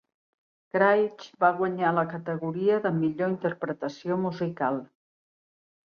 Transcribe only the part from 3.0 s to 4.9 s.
Millor interpretació musical.